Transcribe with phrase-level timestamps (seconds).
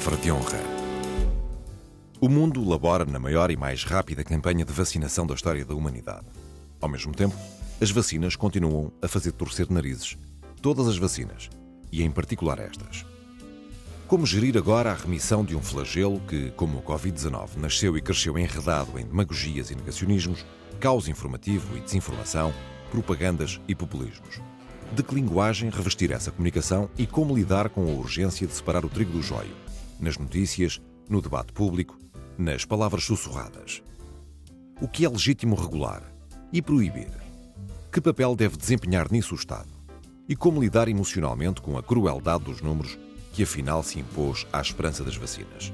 [0.00, 0.60] Palavra de Honra.
[2.22, 6.24] O mundo labora na maior e mais rápida campanha de vacinação da história da humanidade.
[6.80, 7.36] Ao mesmo tempo,
[7.78, 10.16] as vacinas continuam a fazer torcer narizes.
[10.62, 11.50] Todas as vacinas,
[11.92, 13.04] e em particular estas.
[14.08, 18.38] Como gerir agora a remissão de um flagelo que, como o Covid-19, nasceu e cresceu
[18.38, 20.46] enredado em demagogias e negacionismos,
[20.80, 22.54] caos informativo e desinformação,
[22.90, 24.40] propagandas e populismos?
[24.94, 28.88] De que linguagem revestir essa comunicação e como lidar com a urgência de separar o
[28.88, 29.69] trigo do joio?
[30.00, 31.98] Nas notícias, no debate público,
[32.38, 33.82] nas palavras sussurradas.
[34.80, 36.02] O que é legítimo regular
[36.50, 37.10] e proibir?
[37.92, 39.68] Que papel deve desempenhar nisso o Estado?
[40.26, 42.98] E como lidar emocionalmente com a crueldade dos números
[43.32, 45.72] que afinal se impôs à esperança das vacinas?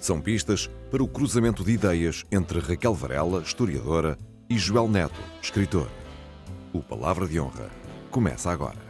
[0.00, 4.18] São pistas para o cruzamento de ideias entre Raquel Varela, historiadora,
[4.50, 5.88] e Joel Neto, escritor.
[6.72, 7.70] O Palavra de Honra
[8.10, 8.84] começa agora.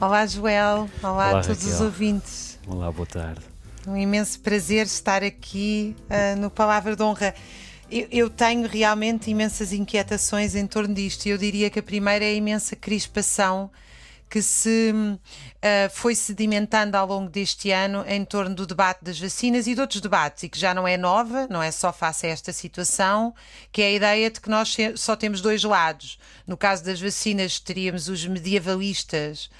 [0.00, 0.88] Olá, Joel.
[1.02, 1.74] Olá, Olá a todos Raquel.
[1.74, 2.47] os ouvintes.
[2.70, 3.40] Olá, boa tarde.
[3.86, 7.34] Um imenso prazer estar aqui uh, no Palavra de Honra.
[7.90, 11.26] Eu, eu, tenho realmente imensas inquietações em torno disto.
[11.26, 13.70] Eu diria que a primeira é a imensa crispação
[14.28, 19.66] que se uh, foi sedimentando ao longo deste ano em torno do debate das vacinas
[19.66, 22.30] e de outros debates, e que já não é nova, não é só face a
[22.30, 23.34] esta situação,
[23.72, 26.18] que é a ideia de que nós só temos dois lados.
[26.46, 29.50] No caso das vacinas, teríamos os medievalistas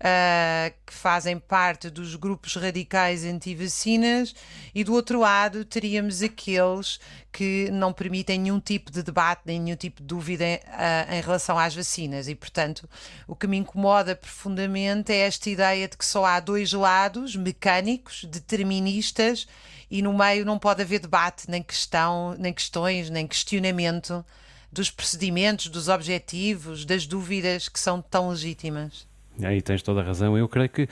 [0.00, 4.34] uh, que fazem parte dos grupos radicais anti-vacinas,
[4.74, 6.98] e do outro lado teríamos aqueles
[7.34, 11.58] que não permitem nenhum tipo de debate, nem nenhum tipo de dúvida uh, em relação
[11.58, 12.28] às vacinas.
[12.28, 12.88] E, portanto,
[13.26, 18.24] o que me incomoda profundamente é esta ideia de que só há dois lados mecânicos,
[18.24, 19.48] deterministas,
[19.90, 24.24] e no meio não pode haver debate, nem questão, nem questões, nem questionamento
[24.72, 29.08] dos procedimentos, dos objetivos, das dúvidas que são tão legítimas.
[29.42, 30.38] Aí tens toda a razão.
[30.38, 30.88] Eu creio que,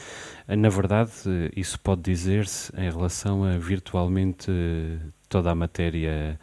[0.49, 1.13] na verdade,
[1.55, 4.51] isso pode dizer-se em relação a virtualmente
[5.33, 6.39] toda a matéria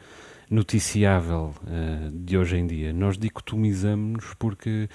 [0.49, 2.91] noticiável uh, de hoje em dia.
[2.91, 4.89] Nós dicotomizamos-nos porque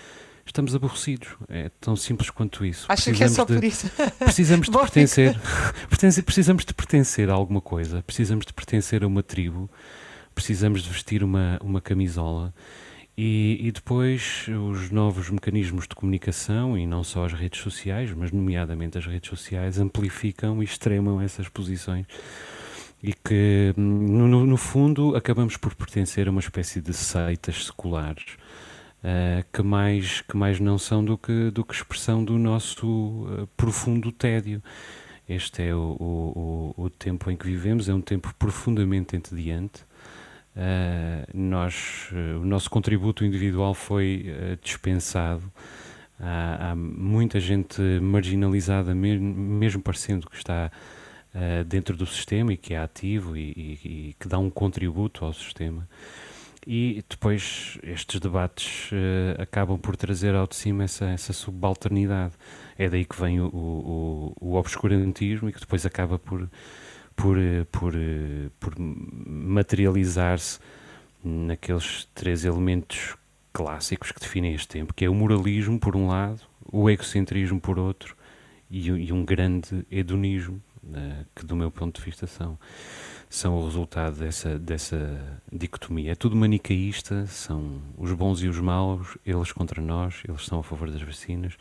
[0.44, 1.28] estamos aborrecidos.
[1.48, 2.86] É tão simples quanto isso.
[2.88, 3.88] Acho que é só de, por isso.
[4.18, 5.40] Precisamos de pertencer.
[6.24, 8.02] precisamos de pertencer a alguma coisa.
[8.02, 9.70] Precisamos de pertencer a uma tribo.
[10.34, 12.52] Precisamos de vestir uma, uma camisola.
[13.16, 18.32] E, e, depois os novos mecanismos de comunicação, e não só as redes sociais, mas
[18.32, 22.06] nomeadamente as redes sociais, amplificam e extremam essas posições
[23.04, 28.24] e que, no, no, fundo, acabamos por pertencer a uma espécie de seitas seculares
[29.00, 33.46] uh, que, mais, que mais não são do que, do que expressão do nosso uh,
[33.58, 34.62] profundo tédio.
[35.28, 39.82] Este é o, o, o, tempo em que vivemos, é um tempo profundamente entediante.
[40.56, 42.08] Uh, nós,
[42.40, 44.32] o nosso contributo individual foi
[44.62, 45.42] dispensado.
[46.18, 50.70] Há, há, muita gente marginalizada, mesmo, mesmo parecendo que está
[51.34, 55.24] uh, dentro do sistema e que é ativo e, e, e, que dá um contributo
[55.24, 55.88] ao sistema.
[56.66, 62.34] E depois estes debates uh, acabam por trazer ao de cima essa, essa subalternidade.
[62.78, 66.48] É daí que vem o, o, o obscurantismo e que depois acaba por,
[67.14, 67.36] por,
[67.70, 67.92] por,
[68.58, 70.58] por materializar-se
[71.22, 73.16] naqueles três elementos
[73.52, 76.40] clássicos que definem este tempo, que é o moralismo por um lado,
[76.70, 78.16] o egocentrismo por outro
[78.70, 82.58] e, e um grande hedonismo uh, que do meu ponto de vista são
[83.28, 86.12] são o resultado dessa dessa dicotomia.
[86.12, 90.62] É tudo manicaísta, são os bons e os maus, eles contra nós, eles são a
[90.62, 91.54] favor das vacinas,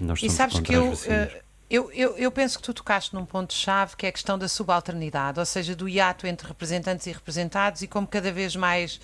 [0.00, 1.32] nós somos e sabes contra que eu, as vacinas.
[1.32, 1.36] Uh,
[1.72, 5.38] eu, eu, eu, penso que tu tocaste num ponto-chave que é a questão da subalternidade,
[5.38, 9.00] ou seja, do hiato entre representantes e representados e como cada vez mais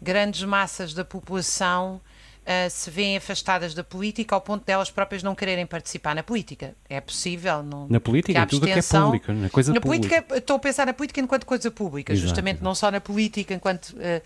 [0.00, 2.00] grandes massas da população
[2.42, 6.22] uh, se veem afastadas da política ao ponto delas de próprias não quererem participar na
[6.22, 6.74] política.
[6.88, 7.62] É possível.
[7.62, 10.08] Não, na política, em tudo que é público, na coisa na pública.
[10.08, 10.38] política.
[10.38, 12.64] Estou a pensar na política enquanto coisa pública, Exato, justamente, exato.
[12.64, 14.22] não só na política enquanto uh,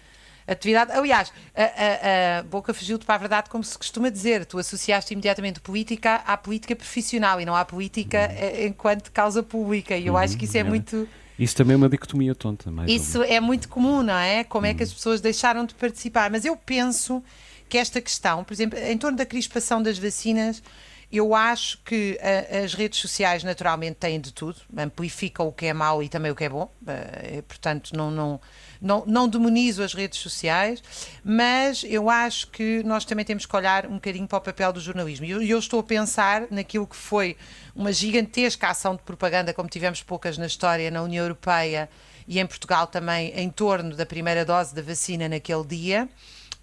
[0.47, 0.93] atividade.
[0.93, 4.47] Aliás, a, a, a boca fugiu-te para a verdade, como se costuma dizer.
[4.47, 8.67] Tu associaste imediatamente política à política profissional e não à política uhum.
[8.67, 9.97] enquanto causa pública.
[9.97, 11.09] E eu uhum, acho que isso é, é muito.
[11.39, 12.71] Isso também é uma dicotomia tonta.
[12.71, 14.45] Mais Isso é muito comum, não é?
[14.45, 16.31] Como é que as pessoas deixaram de participar.
[16.31, 17.23] Mas eu penso
[17.69, 20.63] que esta questão, por exemplo, em torno da crispação das vacinas,
[21.11, 25.73] eu acho que a, as redes sociais naturalmente têm de tudo, amplificam o que é
[25.73, 28.41] mau e também o que é bom, uh, portanto não, não,
[28.81, 30.83] não, não demonizo as redes sociais,
[31.25, 34.81] mas eu acho que nós também temos que olhar um bocadinho para o papel do
[34.81, 35.27] jornalismo.
[35.27, 37.37] E eu, eu estou a pensar naquilo que foi
[37.75, 41.89] uma gigantesca ação de propaganda, como tivemos poucas na história na União Europeia
[42.29, 46.09] e em Portugal também, em torno da primeira dose da vacina naquele dia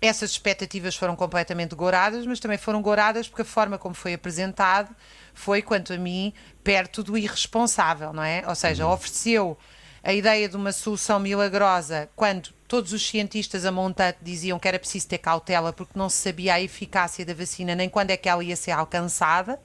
[0.03, 4.93] essas expectativas foram completamente goradas, mas também foram goradas porque a forma como foi apresentado
[5.33, 6.33] foi, quanto a mim,
[6.63, 8.43] perto do irresponsável, não é?
[8.47, 8.91] Ou seja, uhum.
[8.91, 9.57] ofereceu
[10.03, 14.77] a ideia de uma solução milagrosa quando todos os cientistas a montante diziam que era
[14.77, 18.27] preciso ter cautela porque não se sabia a eficácia da vacina nem quando é que
[18.27, 19.59] ela ia ser alcançada.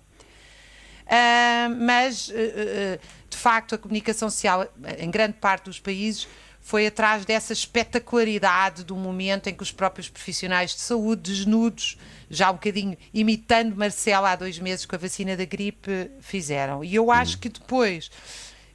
[1.06, 4.66] Uh, mas, uh, uh, de facto, a comunicação social,
[4.98, 6.28] em grande parte dos países,
[6.60, 11.96] foi atrás dessa espetacularidade do momento em que os próprios profissionais de saúde, desnudos,
[12.28, 16.84] já um bocadinho imitando Marcela há dois meses com a vacina da gripe, fizeram.
[16.84, 17.40] E eu acho uhum.
[17.40, 18.10] que depois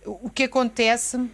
[0.06, 1.30] o que acontece,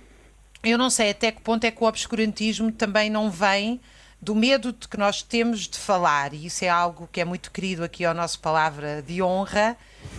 [0.63, 3.79] eu não sei até que ponto é que o obscurantismo também não vem
[4.21, 7.51] do medo de que nós temos de falar, e isso é algo que é muito
[7.51, 9.77] querido aqui ao nosso palavra de honra,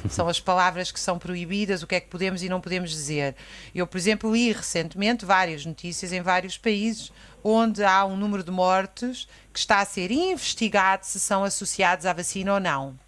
[0.09, 3.37] são as palavras que são proibidas, o que é que podemos e não podemos dizer.
[3.75, 7.13] Eu, por exemplo, li recentemente várias notícias em vários países
[7.45, 12.13] onde há um número de mortes que está a ser investigado se são associados à
[12.13, 12.99] vacina ou não.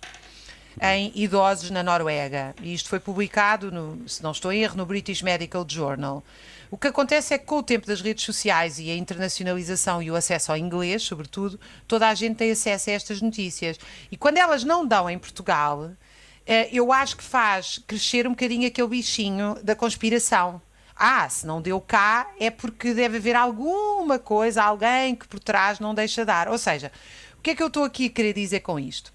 [0.80, 2.54] Em idosos na Noruega.
[2.62, 6.22] E isto foi publicado, no, se não estou em erro, no British Medical Journal.
[6.72, 10.10] O que acontece é que com o tempo das redes sociais e a internacionalização e
[10.10, 13.78] o acesso ao inglês, sobretudo, toda a gente tem acesso a estas notícias.
[14.10, 15.90] E quando elas não dão em Portugal,
[16.46, 20.62] eh, eu acho que faz crescer um bocadinho aquele bichinho da conspiração.
[20.96, 25.78] Ah, se não deu cá é porque deve haver alguma coisa, alguém que por trás
[25.78, 26.48] não deixa dar.
[26.48, 26.90] Ou seja,
[27.38, 29.12] o que é que eu estou aqui a querer dizer com isto?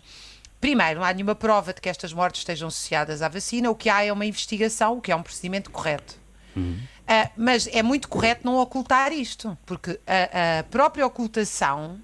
[0.61, 3.67] Primeiro, não há nenhuma prova de que estas mortes estejam associadas à vacina.
[3.71, 6.27] O que há é uma investigação, o que é um procedimento correto.
[6.55, 6.79] Uhum.
[7.07, 12.01] Uh, mas é muito correto não ocultar isto, porque a, a própria ocultação,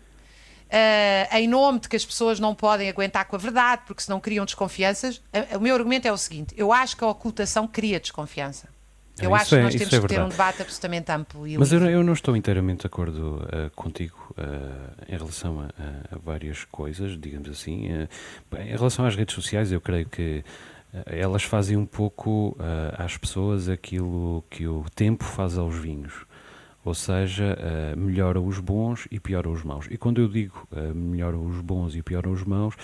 [0.69, 4.09] uh, em nome de que as pessoas não podem aguentar com a verdade, porque se
[4.09, 5.21] não criam desconfianças,
[5.57, 8.69] o meu argumento é o seguinte: eu acho que a ocultação cria desconfiança.
[9.21, 11.71] Eu acho é, que nós temos é que ter um debate absolutamente amplo e Mas
[11.71, 16.63] eu, eu, não estou inteiramente de acordo uh, contigo uh, em relação a, a, várias
[16.63, 17.89] coisas, digamos assim.
[18.57, 20.43] Em relação às redes sociais, eu creio que
[21.05, 26.25] elas fazem um pouco uh, às pessoas aquilo que o tempo faz aos vinhos.
[26.85, 29.87] Ou seja, uh, melhora os bons e piora os maus.
[29.89, 32.75] E quando eu digo uh, melhora os bons e piora os maus,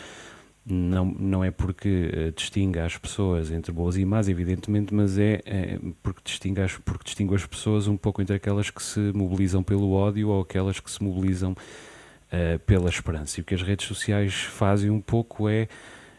[0.66, 5.42] não, não é porque uh, distinga as pessoas entre boas e más, evidentemente, mas é,
[5.46, 9.62] é porque, distingue as, porque distingue as pessoas um pouco entre aquelas que se mobilizam
[9.62, 13.40] pelo ódio ou aquelas que se mobilizam uh, pela esperança.
[13.40, 15.68] E o que as redes sociais fazem um pouco é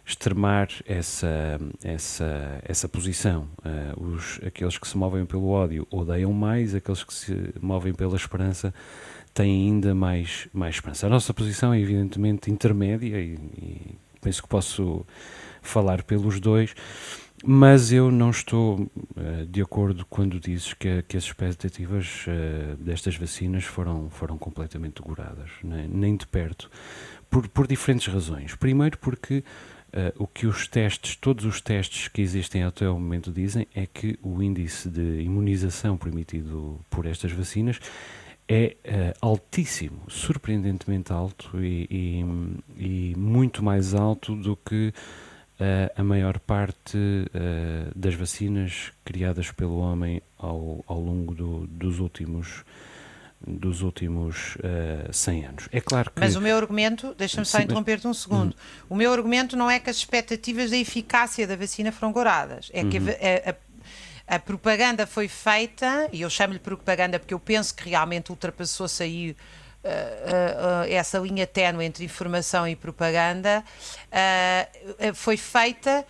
[0.04, 3.48] extremar essa, essa, essa posição.
[3.58, 8.16] Uh, os, aqueles que se movem pelo ódio odeiam mais, aqueles que se movem pela
[8.16, 8.74] esperança
[9.32, 11.06] têm ainda mais, mais esperança.
[11.06, 15.06] A nossa posição é evidentemente intermédia e, e penso que posso
[15.62, 16.74] falar pelos dois,
[17.44, 23.16] mas eu não estou uh, de acordo quando dizes que, que as expectativas uh, destas
[23.16, 26.70] vacinas foram, foram completamente degoradas, nem, nem de perto,
[27.30, 28.54] por, por diferentes razões.
[28.54, 29.42] Primeiro porque
[29.92, 33.86] Uh, o que os testes, todos os testes que existem até o momento dizem é
[33.86, 37.80] que o índice de imunização permitido por estas vacinas
[38.48, 42.24] é uh, altíssimo, surpreendentemente alto e, e,
[42.78, 44.94] e, muito mais alto do que
[45.58, 46.96] uh, a maior parte
[47.96, 52.64] das vacinas criadas pelo homem ao, ao longo do, dos últimos
[53.46, 55.68] dos últimos uh, eh, 100 anos.
[55.72, 56.20] É claro que...
[56.20, 58.86] Mas o meu argumento, deixa-me só interromper-te um segundo, hum.
[58.90, 62.84] o meu argumento não é que as expectativas da eficácia da vacina foram goradas, é
[62.84, 63.08] que a, uhum.
[63.08, 68.30] a, a, a, propaganda foi feita, e eu chamo-lhe propaganda porque eu penso que realmente
[68.30, 69.36] ultrapassou-se aí
[69.82, 73.64] Uh, uh, uh, essa linha ténue entre informação e propaganda
[75.14, 76.04] foi feita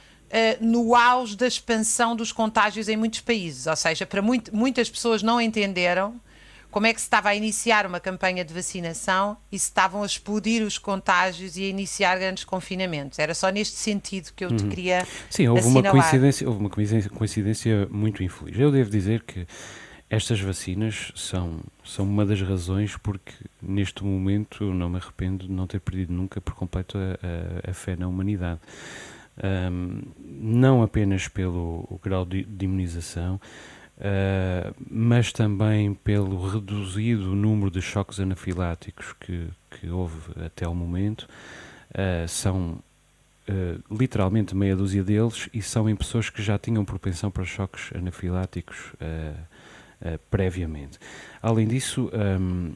[0.61, 5.23] no auge da expansão dos contágios em muitos países, ou seja, para muito, muitas pessoas
[5.23, 6.21] não entenderam
[6.71, 10.07] como é que se estava a iniciar uma campanha de vacinação e se estavam a
[10.07, 13.19] explodir os contágios e a iniciar grandes confinamentos.
[13.19, 14.71] Era só neste sentido que eu te uhum.
[14.71, 18.59] queria Sim, houve uma, coincidência, houve uma coincidência, muito infeliz.
[18.59, 19.47] Eu devo dizer que
[20.09, 25.67] estas vacinas são, são uma das razões porque neste momento não me arrependo de não
[25.67, 28.61] ter perdido nunca por completo a, a, a fé na humanidade.
[29.43, 33.41] Um, não apenas pelo grau de, de imunização,
[34.01, 41.29] Uh, mas também pelo reduzido número de choques anafiláticos que, que houve até o momento.
[41.91, 42.79] Uh, são
[43.47, 47.91] uh, literalmente meia dúzia deles e são em pessoas que já tinham propensão para choques
[47.95, 48.93] anafiláticos
[50.31, 50.99] previamente.
[51.43, 52.73] Além disso, um,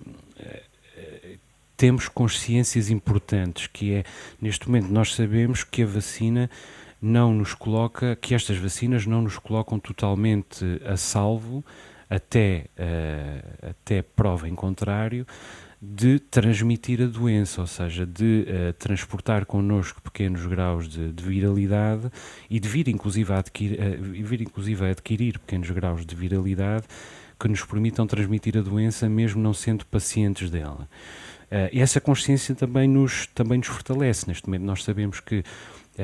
[1.74, 4.04] temos consciências importantes, que é,
[4.38, 6.50] neste momento, nós sabemos que a vacina
[7.04, 11.62] não nos coloca, que estas vacinas não nos colocam totalmente a salvo,
[12.08, 15.26] até, uh, até prova em contrário,
[15.82, 22.10] de transmitir a doença, ou seja, de uh, transportar connosco pequenos graus de, de, viralidade
[22.48, 26.86] e de vir inclusive, a adquirir, uh, vir inclusive a adquirir pequenos graus de viralidade
[27.38, 30.88] que nos permitam transmitir a doença mesmo não sendo pacientes dela.
[31.50, 34.26] Uh, essa consciência também nos, também nos fortalece.
[34.26, 35.44] Neste momento nós sabemos que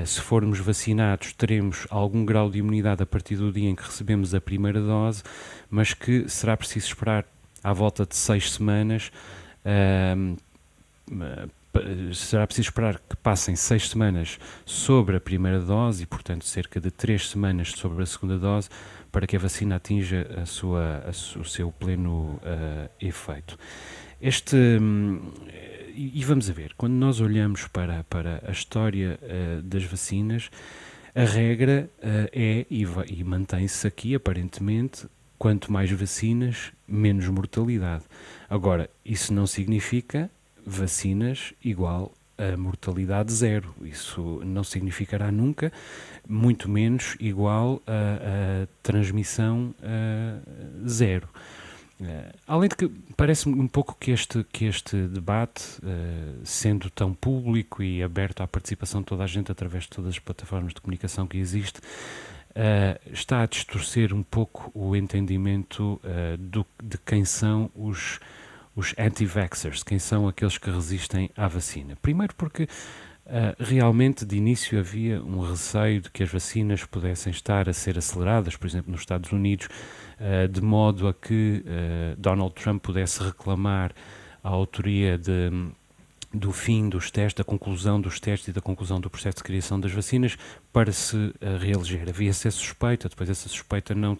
[0.04, 4.34] se formos vacinados, teremos algum grau de imunidade a partir do dia em que recebemos
[4.34, 5.22] a primeira dose,
[5.68, 7.24] mas que será preciso esperar
[7.62, 9.10] à volta de seis semanas
[12.12, 16.90] será preciso esperar que passem seis semanas sobre a primeira dose e, portanto, cerca de
[16.90, 18.68] três semanas sobre a segunda dose
[19.12, 23.58] para que a vacina atinja a sua, a, o seu pleno uh, efeito.
[24.20, 24.56] Este.
[24.56, 25.20] Um,
[26.08, 30.50] e, vamos a ver, quando nós olhamos para, para a história uh, das vacinas,
[31.14, 35.06] a regra uh, é, e, e mantém-se aqui aparentemente,
[35.38, 38.04] quanto mais vacinas, menos mortalidade.
[38.48, 40.30] Agora, isso não significa
[40.66, 43.74] vacinas igual a mortalidade zero.
[43.82, 45.70] Isso não significará nunca,
[46.26, 51.28] muito menos igual a, a transmissão a zero.
[52.00, 57.12] Uh, além de que parece-me um pouco que este, que este debate, uh, sendo tão
[57.12, 60.80] público e aberto à participação de toda a gente através de todas as plataformas de
[60.80, 66.00] comunicação que existe, uh, está a distorcer um pouco o entendimento
[66.38, 68.18] do, de quem são os
[68.74, 71.96] os anti-vaxxers, quem são aqueles que resistem à vacina.
[72.00, 72.68] Primeiro porque
[73.58, 78.56] realmente de início havia um receio de que as vacinas pudessem estar a ser aceleradas,
[78.56, 79.68] por exemplo, nos Estados Unidos,
[80.18, 83.92] uh, de modo a que uh, Donald Trump pudesse reclamar
[84.42, 85.50] a autoria de,
[86.32, 89.78] do fim dos testes, da conclusão dos testes e da conclusão do processo de criação
[89.78, 90.36] das vacinas
[90.72, 92.08] para se reeleger.
[92.08, 94.16] Havia essa suspeita, depois essa suspeita não,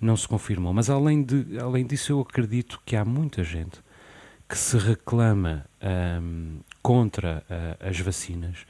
[0.00, 0.72] não se confirmou.
[0.72, 3.80] Mas além, de, além disso, eu acredito que há muita gente
[4.48, 5.66] que se reclama
[6.82, 8.66] contra uh, as vacinas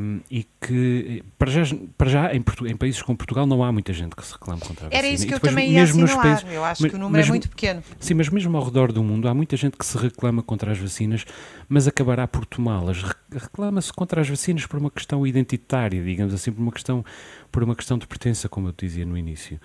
[0.00, 1.62] um, e que, para já,
[1.96, 4.86] para já em, em, países como Portugal, não há muita gente que se reclame contra
[4.86, 4.98] a vacina.
[4.98, 6.40] Era isso que eu também ia mesmo assinalar.
[6.40, 7.82] Países, eu acho mas, que o número é muito pequeno.
[8.00, 10.78] Sim, mas mesmo ao redor do mundo há muita gente que se reclama contra as
[10.78, 11.24] vacinas,
[11.68, 13.04] mas acabará por tomá-las.
[13.30, 17.04] Reclama-se contra as vacinas por uma questão identitária, digamos assim, por uma questão,
[17.52, 19.60] por uma questão de pertença, como eu dizia no início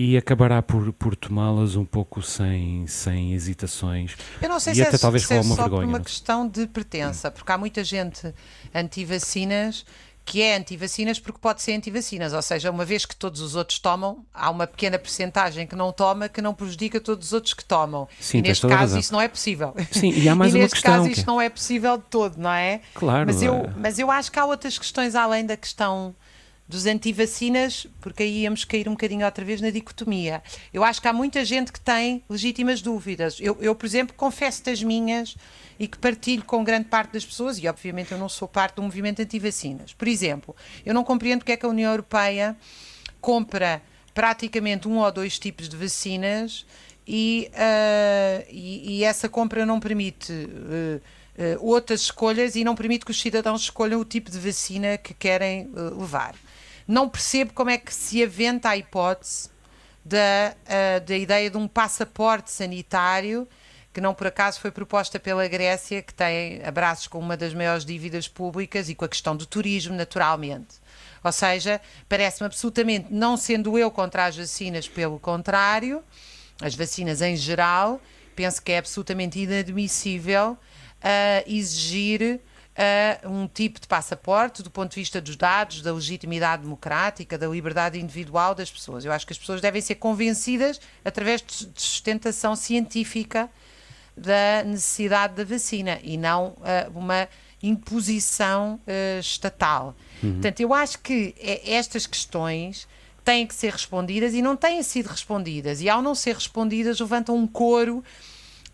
[0.00, 4.16] e acabará por, por tomá-las um pouco sem, sem hesitações.
[4.40, 5.98] Eu não sei e se até é, talvez se é uma só vergonha, por uma
[5.98, 8.32] questão de pertença, porque há muita gente
[8.72, 9.84] anti-vacinas
[10.24, 13.80] que é anti-vacinas porque pode ser anti-vacinas, ou seja, uma vez que todos os outros
[13.80, 17.64] tomam, há uma pequena percentagem que não toma que não prejudica todos os outros que
[17.64, 18.06] tomam.
[18.20, 19.74] Sim, e neste caso isso não é possível.
[19.90, 20.92] Sim, e há mais e uma neste questão.
[20.92, 22.82] caso isto não é possível de todo, não é?
[22.94, 23.26] Claro.
[23.26, 23.72] Mas eu, é.
[23.76, 26.14] mas eu acho que há outras questões além da questão
[26.68, 30.42] dos anti-vacinas, porque aí íamos cair um bocadinho outra vez na dicotomia.
[30.72, 33.38] Eu acho que há muita gente que tem legítimas dúvidas.
[33.40, 35.34] Eu, eu por exemplo, confesso das minhas
[35.78, 38.82] e que partilho com grande parte das pessoas, e obviamente eu não sou parte do
[38.82, 39.94] movimento anti-vacinas.
[39.94, 42.54] Por exemplo, eu não compreendo porque é que a União Europeia
[43.18, 43.80] compra
[44.12, 46.66] praticamente um ou dois tipos de vacinas
[47.06, 50.32] e, uh, e, e essa compra não permite.
[50.32, 51.00] Uh,
[51.38, 55.14] Uh, outras escolhas e não permite que os cidadãos escolham o tipo de vacina que
[55.14, 56.34] querem uh, levar
[56.88, 59.50] não percebo como é que se aventa a hipótese
[60.04, 63.46] da, uh, da ideia de um passaporte sanitário
[63.92, 67.84] que não por acaso foi proposta pela Grécia, que tem abraços com uma das maiores
[67.84, 70.76] dívidas públicas e com a questão do turismo, naturalmente.
[71.24, 76.00] Ou seja, parece-me absolutamente, não sendo eu contra as vacinas, pelo contrário,
[76.60, 78.00] as vacinas em geral,
[78.36, 82.40] penso que é absolutamente inadmissível uh, exigir
[82.78, 87.48] uh, um tipo de passaporte do ponto de vista dos dados, da legitimidade democrática, da
[87.48, 89.04] liberdade individual das pessoas.
[89.04, 93.50] Eu acho que as pessoas devem ser convencidas através de sustentação científica
[94.16, 97.28] da necessidade da vacina e não uh, uma
[97.62, 99.96] imposição uh, estatal.
[100.22, 100.34] Uhum.
[100.34, 102.86] Portanto, eu acho que estas questões
[103.24, 105.80] têm que ser respondidas e não têm sido respondidas.
[105.80, 108.02] E ao não ser respondidas, levantam um coro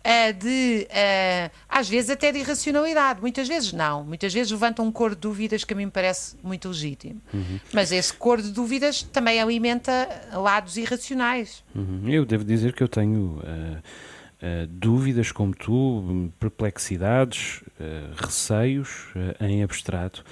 [0.05, 4.91] uh, de, uh, às vezes até de irracionalidade, muitas vezes não, muitas vezes levantam um
[4.91, 7.19] cor de dúvidas que a mim me parece muito legítimo.
[7.33, 7.59] Uhum.
[7.73, 11.63] Mas esse cor de dúvidas também alimenta lados irracionais.
[11.73, 12.07] Uhum.
[12.07, 17.63] Eu devo dizer que eu tenho uh, dúvidas como tu, perplexidades,
[18.15, 19.07] receios
[19.39, 20.23] em abstrato.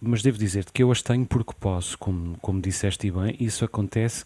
[0.00, 4.24] mas devo dizer-te que eu as tenho porque posso, como, como disseste bem, isso acontece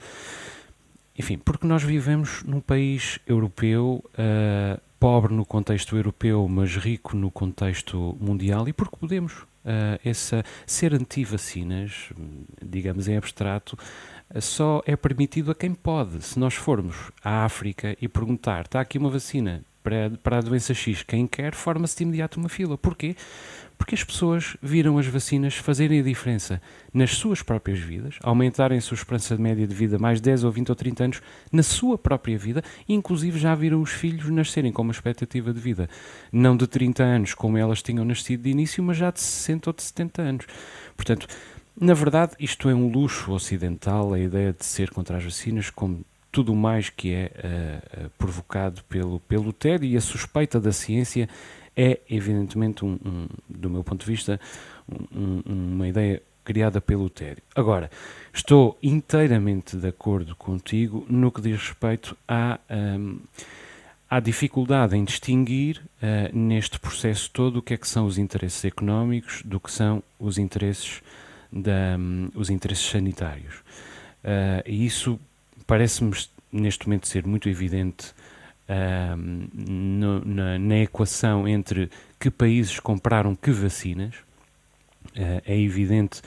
[1.21, 7.31] enfim, porque nós vivemos num país europeu, uh, pobre no contexto europeu, mas rico no
[7.31, 9.45] contexto mundial, e porque podemos.
[9.63, 12.09] Uh, essa, ser anti-vacinas,
[12.63, 13.77] digamos em abstrato,
[14.41, 16.25] só é permitido a quem pode.
[16.25, 20.75] Se nós formos à África e perguntar, está aqui uma vacina, para, para a doença
[20.75, 21.03] X.
[21.03, 22.77] Quem quer, forma-se de imediato uma fila.
[22.77, 23.17] Porquê?
[23.79, 26.61] Porque as pessoas viram as vacinas fazerem a diferença
[26.93, 30.53] nas suas próprias vidas, aumentarem a sua esperança de média de vida mais 10 ou
[30.53, 34.71] 20 ou 30 anos na sua própria vida, e inclusive já viram os filhos nascerem
[34.71, 35.89] com uma expectativa de vida
[36.31, 39.75] não de 30 anos como elas tinham nascido de início, mas já de 60 ou
[39.75, 40.47] de 70 anos.
[40.95, 41.27] Portanto,
[41.81, 46.05] na verdade, isto é um luxo ocidental, a ideia de ser contra as vacinas, como
[46.31, 47.33] tudo mais que é
[48.07, 51.29] uh, provocado pelo, pelo TED e a suspeita da ciência
[51.77, 54.41] é, evidentemente, um, um, do meu ponto de vista,
[54.89, 57.39] um, uma ideia criada pelo TED.
[57.55, 57.91] Agora,
[58.33, 63.21] estou inteiramente de acordo contigo no que diz respeito à, um,
[64.09, 68.65] à dificuldade em distinguir uh, neste processo todo o que é que são os interesses
[68.65, 71.03] económicos do que são os interesses,
[71.53, 73.57] da, um, os interesses sanitários.
[74.23, 75.19] Uh, e isso
[75.71, 76.11] parece-me
[76.51, 78.13] neste momento ser muito evidente
[79.57, 84.15] no, na, na, equação entre que países compraram que vacinas.
[85.17, 86.23] Uh, é evidente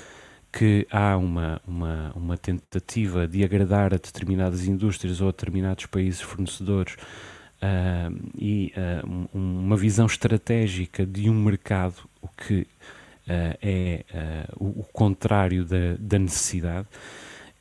[0.51, 6.21] que há uma, uma, uma, tentativa de agradar a determinadas indústrias ou a determinados países
[6.21, 12.67] fornecedores uh, e uh, uma visão estratégica de um mercado, o que
[13.25, 14.03] é
[14.57, 16.87] o, o, contrário da, da necessidade.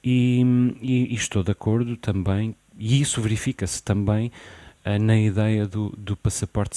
[0.05, 0.43] E,
[0.81, 4.33] e, e, estou de acordo também, e isso verifica-se também
[4.85, 6.77] uh, na ideia do, do passaporte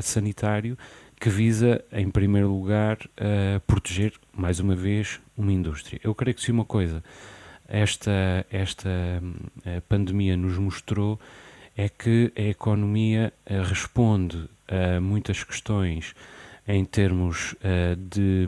[0.00, 0.78] sanitário
[1.20, 6.00] que visa, em primeiro lugar, uh, proteger, mais uma vez, uma indústria.
[6.02, 7.02] Eu creio que se uma coisa
[7.68, 11.18] esta, esta uh, pandemia nos mostrou
[11.76, 16.14] é que a economia responde a muitas questões
[16.68, 17.54] em termos
[17.96, 18.46] de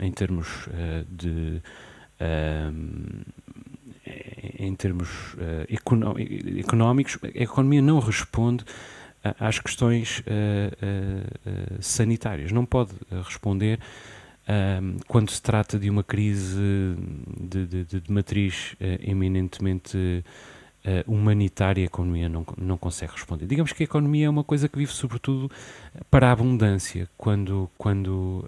[0.00, 0.68] em termos
[1.08, 1.62] de
[4.62, 5.66] em termos uh,
[6.58, 8.64] económicos, a economia não responde
[9.38, 12.52] às questões uh, uh, sanitárias.
[12.52, 12.92] Não pode
[13.24, 13.78] responder
[15.06, 16.58] quando se trata de uma crise
[17.40, 20.24] de, de, de matriz eminentemente
[20.84, 23.46] uh, humanitária a economia não, não consegue responder.
[23.46, 25.50] Digamos que a economia é uma coisa que vive sobretudo
[26.10, 27.08] para a abundância.
[27.16, 28.46] Quando, quando uh,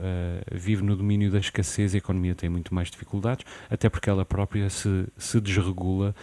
[0.52, 4.68] vive no domínio da escassez, a economia tem muito mais dificuldades, até porque ela própria
[4.70, 6.14] se, se desregula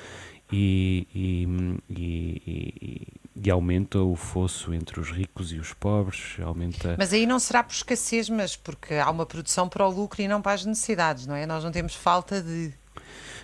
[0.51, 1.47] e, e,
[1.89, 6.95] e, e, aumenta o fosso entre os ricos e os pobres, aumenta...
[6.97, 10.27] Mas aí não será por escassez, mas porque há uma produção para o lucro e
[10.27, 11.45] não para as necessidades, não é?
[11.45, 12.73] Nós não temos falta de...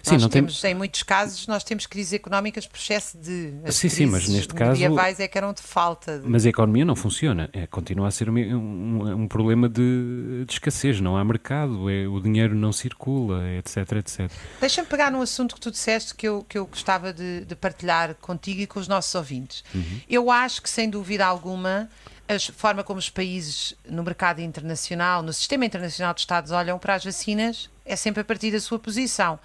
[0.02, 0.72] Sim, nós não temos, tem...
[0.72, 3.54] em muitos casos, nós temos crises económicas por excesso de.
[3.66, 4.72] As sim, sim, mas neste caso.
[4.72, 6.20] medievais é que eram de falta.
[6.20, 6.28] De...
[6.28, 7.50] Mas a economia não funciona.
[7.52, 11.02] É, continua a ser um, um, um problema de, de, escassez.
[11.02, 14.32] Não há mercado, é, o dinheiro não circula, etc, etc.
[14.60, 18.16] Deixa-me pegar num assunto que tu disseste que eu, que eu gostava de, de partilhar
[18.16, 19.64] contigo e com os nossos ouvintes.
[19.74, 20.02] Uhum.
[20.10, 21.90] Eu acho que, sem dúvida alguma,
[22.28, 26.96] a forma como os países no mercado internacional, no sistema internacional de Estados, olham para
[26.96, 29.40] as vacinas é sempre a partir da sua posição.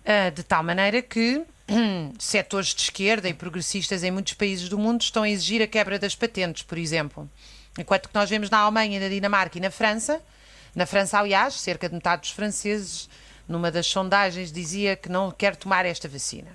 [0.00, 1.42] Uh, de tal maneira que
[2.18, 5.98] setores de esquerda e progressistas em muitos países do mundo estão a exigir a quebra
[5.98, 7.28] das patentes, por exemplo.
[7.78, 10.20] Enquanto que nós vemos na Alemanha, na Dinamarca e na França,
[10.74, 13.08] na França, aliás, cerca de metade dos franceses,
[13.48, 16.50] numa das sondagens, dizia que não quer tomar esta vacina.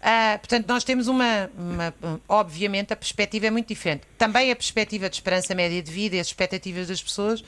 [0.00, 4.02] Uh, portanto, nós temos uma, uma, Obviamente, a perspectiva é muito diferente.
[4.18, 7.42] Também a perspectiva de esperança média de vida e as expectativas das pessoas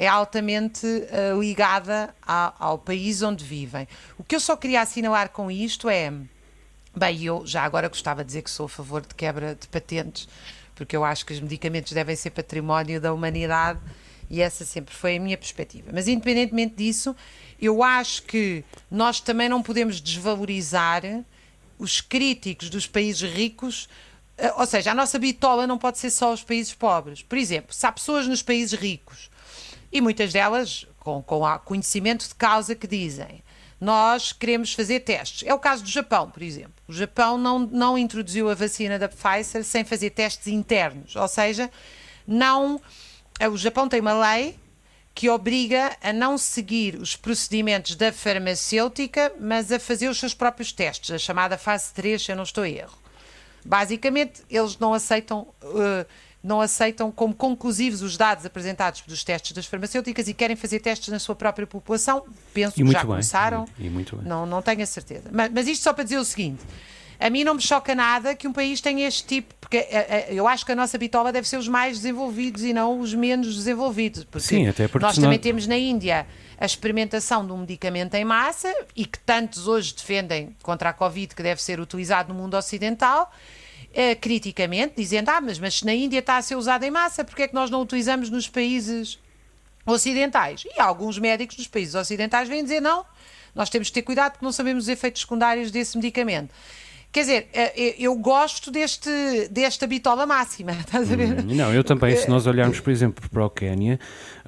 [0.00, 3.86] é altamente uh, ligada a, ao país onde vivem.
[4.16, 6.10] O que eu só queria assinalar com isto é.
[6.96, 10.26] Bem, eu já agora gostava de dizer que sou a favor de quebra de patentes,
[10.74, 13.78] porque eu acho que os medicamentos devem ser património da humanidade
[14.30, 15.90] e essa sempre foi a minha perspectiva.
[15.92, 17.14] Mas, independentemente disso,
[17.60, 21.02] eu acho que nós também não podemos desvalorizar
[21.78, 23.86] os críticos dos países ricos.
[24.38, 27.20] Eh, ou seja, a nossa bitola não pode ser só os países pobres.
[27.20, 29.29] Por exemplo, se há pessoas nos países ricos
[29.92, 33.42] e muitas delas com, com conhecimento de causa que dizem
[33.80, 35.48] nós queremos fazer testes.
[35.48, 36.74] É o caso do Japão, por exemplo.
[36.86, 41.70] O Japão não, não introduziu a vacina da Pfizer sem fazer testes internos, ou seja,
[42.26, 42.80] não.
[43.50, 44.54] O Japão tem uma lei
[45.14, 50.72] que obriga a não seguir os procedimentos da farmacêutica, mas a fazer os seus próprios
[50.72, 52.98] testes, a chamada fase 3, se eu não estou em erro.
[53.64, 55.48] Basicamente, eles não aceitam.
[55.62, 56.06] Uh,
[56.42, 61.08] não aceitam como conclusivos os dados apresentados dos testes das farmacêuticas e querem fazer testes
[61.08, 62.24] na sua própria população.
[62.54, 63.06] Penso que já bem.
[63.06, 63.66] começaram.
[63.78, 64.26] E, e muito bem.
[64.26, 65.28] Não, não tenho a certeza.
[65.30, 66.62] Mas, mas isto só para dizer o seguinte.
[67.18, 70.26] A mim não me choca nada que um país tenha este tipo, porque eh, eh,
[70.30, 73.54] eu acho que a nossa bitola deve ser os mais desenvolvidos e não os menos
[73.54, 74.24] desenvolvidos.
[74.24, 76.26] Porque Sim, até porque nós também temos na Índia
[76.58, 81.34] a experimentação de um medicamento em massa e que tantos hoje defendem contra a Covid
[81.34, 83.30] que deve ser utilizado no mundo ocidental
[83.90, 87.42] uh, criticamente, dizendo: ah, mas, mas na Índia está a ser usado em massa, porque
[87.42, 89.18] é que nós não utilizamos nos países
[89.86, 90.64] ocidentais?
[90.64, 93.04] E alguns médicos dos países ocidentais vêm dizer: não,
[93.54, 96.54] nós temos que ter cuidado porque não sabemos os efeitos secundários desse medicamento.
[97.12, 99.10] Quer dizer, eh, eu gosto deste,
[99.50, 101.40] desta bitola máxima, estás a ver?
[101.40, 103.98] Hum, não, eu também, se nós olharmos, por exemplo, para o Quénia,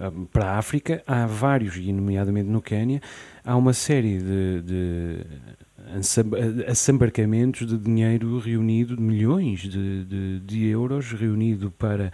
[0.01, 3.03] hum, para a África, há vários, e nomeadamente no Quénia,
[3.45, 5.27] há uma série de, de
[6.69, 12.13] assambarcamentos de dinheiro reunido, de milhões de, de, de euros reunido para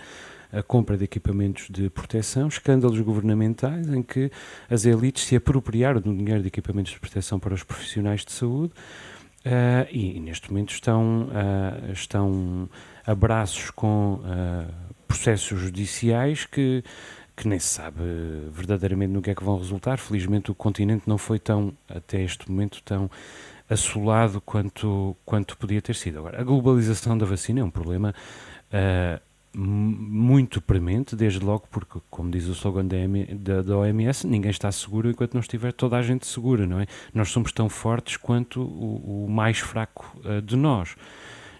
[0.52, 4.30] a compra de equipamentos de proteção, escândalos governamentais em que
[4.68, 8.72] as elites se apropriaram do dinheiro de equipamentos de proteção para os profissionais de saúde
[9.44, 12.68] uh, e, e, neste momento estão, uh, estão
[13.06, 14.72] abraços com uh,
[15.06, 16.82] processos judiciais que
[17.38, 18.00] que nem se sabe
[18.50, 19.96] verdadeiramente no que é que vão resultar.
[19.96, 23.08] Felizmente o continente não foi tão, até este momento, tão
[23.68, 26.18] assolado quanto, quanto podia ter sido.
[26.18, 28.14] Agora, a globalização da vacina é um problema
[28.72, 29.20] uh,
[29.56, 35.10] muito premente, desde logo porque, como diz o slogan da, da, OMS, ninguém está seguro
[35.10, 36.86] enquanto não estiver toda a gente segura, não é?
[37.12, 40.96] Nós somos tão fortes quanto o, o mais fraco uh, de nós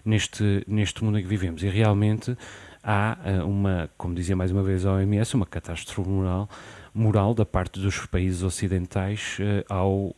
[0.05, 1.61] neste, neste mundo em que vivemos.
[1.63, 2.37] E realmente
[2.83, 6.49] há uh, uma, como dizia mais uma vez a OMS, uma catástrofe moral,
[6.93, 10.15] moral da parte dos países ocidentais uh, ao uh,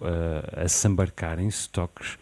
[0.64, 2.18] assambarcarem estoques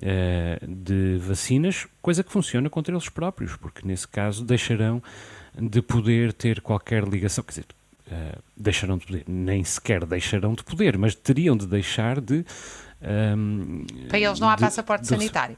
[0.00, 5.02] uh, de vacinas, coisa que funciona contra eles próprios, porque nesse caso deixarão
[5.56, 7.66] de poder ter qualquer ligação, quer dizer,
[8.08, 12.44] uh, deixarão de poder, nem sequer deixarão de poder, mas teriam de deixar de.
[13.36, 15.56] Um, Para eles não há de, passaporte de, sanitário.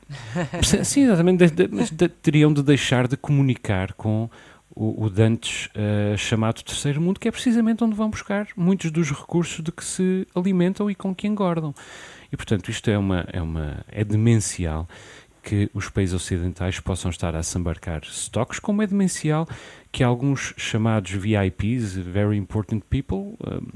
[0.85, 4.29] Sim, exatamente, de, mas teriam de deixar de comunicar com
[4.77, 9.11] o, o Dantes uh, chamado Terceiro Mundo, que é precisamente onde vão buscar muitos dos
[9.11, 11.75] recursos de que se alimentam e com que engordam.
[12.31, 14.87] E, portanto, isto é, uma, é, uma, é demencial
[15.43, 19.49] que os países ocidentais possam estar a desembarcar estoques, como é demencial
[19.93, 23.69] que alguns chamados VIPs, Very Important People, um,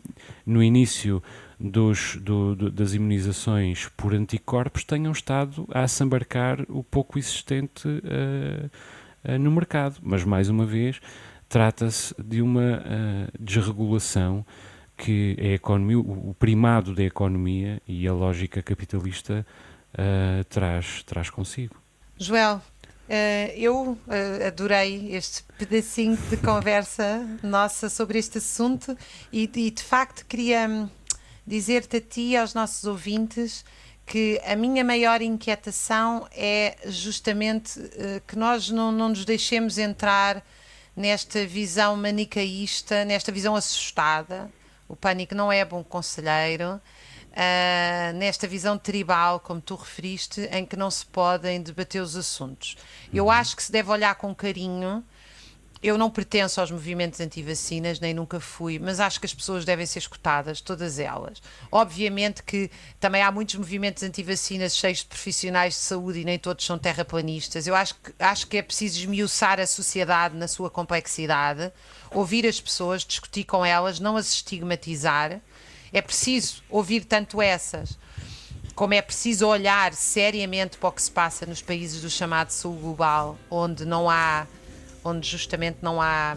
[0.45, 1.23] no início
[1.59, 8.69] dos, do, do, das imunizações por anticorpos, tenham estado a desembarcar o pouco existente uh,
[9.25, 9.97] uh, no mercado.
[10.03, 11.01] Mas, mais uma vez,
[11.49, 14.45] trata-se de uma uh, desregulação
[14.97, 19.47] que a economia, o primado da economia e a lógica capitalista
[19.95, 21.75] uh, traz, traz consigo.
[22.19, 22.63] Joel, uh,
[23.57, 23.99] eu uh,
[24.47, 28.97] adorei este pedacinho de conversa nossa sobre este assunto
[29.33, 30.89] e, e de facto queria hum,
[31.47, 33.65] dizer-te a ti e aos nossos ouvintes
[34.11, 37.79] que a minha maior inquietação é justamente
[38.27, 40.45] que nós não, não nos deixemos entrar
[40.97, 44.51] nesta visão manicaísta, nesta visão assustada
[44.91, 46.81] o pânico não é bom conselheiro.
[47.31, 52.77] Uh, nesta visão tribal, como tu referiste, em que não se podem debater os assuntos.
[53.15, 53.31] Eu uhum.
[53.31, 55.05] acho que se deve olhar com carinho.
[55.83, 59.87] Eu não pertenço aos movimentos anti-vacinas, nem nunca fui, mas acho que as pessoas devem
[59.87, 61.41] ser escutadas, todas elas.
[61.73, 66.67] Obviamente que também há muitos movimentos anti-vacinas cheios de profissionais de saúde e nem todos
[66.67, 67.67] são terraplanistas.
[67.67, 71.73] Eu acho que, acho que é preciso esmiuçar a sociedade na sua complexidade
[72.13, 75.41] ouvir as pessoas, discutir com elas, não as estigmatizar.
[75.93, 77.99] É preciso ouvir tanto essas,
[78.75, 82.77] como é preciso olhar seriamente para o que se passa nos países do chamado Sul
[82.77, 84.47] Global, onde não há,
[85.05, 86.37] onde justamente não há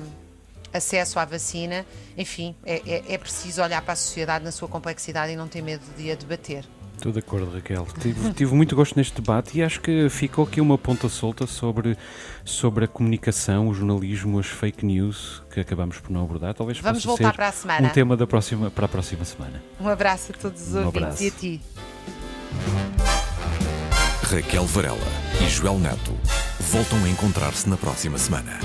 [0.73, 1.85] acesso à vacina.
[2.17, 5.61] Enfim, é, é, é preciso olhar para a sociedade na sua complexidade e não ter
[5.61, 6.65] medo de a debater.
[6.95, 7.85] Estou de acordo, Raquel.
[7.99, 11.97] Tive, tive, muito gosto neste debate e acho que ficou aqui uma ponta solta sobre,
[12.45, 16.53] sobre a comunicação, o jornalismo, as fake news que acabamos por não abordar.
[16.53, 17.87] Talvez Vamos voltar ser para a semana.
[17.87, 19.61] um tema da próxima, para a próxima semana.
[19.81, 21.23] Um abraço a todos os um ouvintes abraço.
[21.23, 21.61] e a ti.
[24.23, 24.97] Raquel Varela
[25.41, 26.17] e Joel Neto
[26.73, 28.59] voltam a encontrar-se na próxima semana.